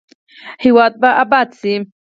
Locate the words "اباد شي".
1.21-1.73